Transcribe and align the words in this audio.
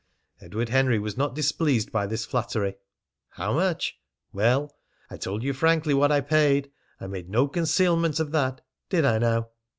Edward 0.41 0.69
Henry 0.69 0.97
was 0.97 1.15
not 1.15 1.35
displeased 1.35 1.91
by 1.91 2.07
this 2.07 2.25
flattery. 2.25 2.75
"How 3.29 3.53
much?" 3.53 3.53
"How 3.53 3.53
much? 3.53 3.93
Well, 4.33 4.75
I 5.11 5.17
told 5.17 5.43
you 5.43 5.53
frankly 5.53 5.93
what 5.93 6.11
I 6.11 6.21
paid. 6.21 6.71
I 6.99 7.05
made 7.05 7.29
no 7.29 7.47
concealment 7.47 8.19
of 8.19 8.31
that, 8.31 8.61
did 8.89 9.05
I 9.05 9.19
now? 9.19 9.49